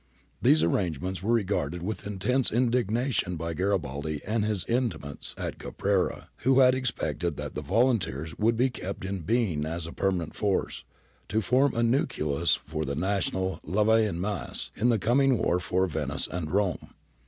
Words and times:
These 0.41 0.63
arrangements 0.63 1.21
were 1.21 1.35
regarded 1.35 1.83
with 1.83 2.07
intense 2.07 2.51
indignation 2.51 3.35
by 3.35 3.53
Garibaldi 3.53 4.19
and 4.25 4.43
his 4.43 4.65
intimates 4.67 5.35
at 5.37 5.59
Caprera, 5.59 6.29
who 6.37 6.61
had 6.61 6.73
expected 6.73 7.37
that 7.37 7.53
the 7.53 7.61
volunteers 7.61 8.35
would 8.39 8.57
be 8.57 8.71
kept 8.71 9.05
in 9.05 9.19
being 9.19 9.63
as 9.63 9.85
a 9.85 9.93
permanent 9.93 10.35
force, 10.35 10.85
to 11.29 11.39
form 11.39 11.75
a 11.75 11.83
nucleus 11.83 12.55
for 12.55 12.83
the 12.83 12.95
national 12.95 13.59
levee 13.63 14.07
en 14.07 14.19
masse 14.19 14.71
in 14.75 14.89
the 14.89 14.97
coming 14.97 15.37
war 15.37 15.59
for 15.59 15.85
Venice 15.85 16.27
and 16.31 16.49
Rome. 16.51 16.95